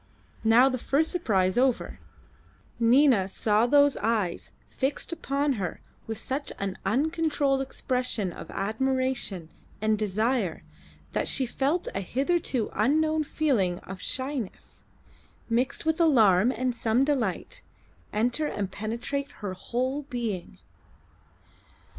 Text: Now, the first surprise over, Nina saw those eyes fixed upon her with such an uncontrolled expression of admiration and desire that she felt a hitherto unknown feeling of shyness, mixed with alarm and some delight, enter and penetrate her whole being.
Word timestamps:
Now, 0.43 0.67
the 0.67 0.79
first 0.79 1.11
surprise 1.11 1.59
over, 1.59 1.99
Nina 2.79 3.27
saw 3.27 3.67
those 3.67 3.97
eyes 3.97 4.51
fixed 4.67 5.11
upon 5.11 5.53
her 5.61 5.79
with 6.07 6.17
such 6.17 6.51
an 6.57 6.79
uncontrolled 6.83 7.61
expression 7.61 8.33
of 8.33 8.49
admiration 8.49 9.49
and 9.79 9.99
desire 9.99 10.63
that 11.11 11.27
she 11.27 11.45
felt 11.45 11.87
a 11.93 11.99
hitherto 11.99 12.71
unknown 12.73 13.23
feeling 13.23 13.77
of 13.81 14.01
shyness, 14.01 14.81
mixed 15.51 15.85
with 15.85 16.01
alarm 16.01 16.51
and 16.51 16.75
some 16.75 17.05
delight, 17.05 17.61
enter 18.11 18.47
and 18.47 18.71
penetrate 18.71 19.29
her 19.41 19.53
whole 19.53 20.01
being. 20.09 20.57